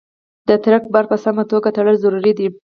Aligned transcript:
د 0.47 0.49
ټرک 0.63 0.83
بار 0.93 1.05
په 1.11 1.17
سمه 1.23 1.43
توګه 1.51 1.69
تړل 1.77 1.95
ضروري 2.03 2.33
دي. 2.39 2.47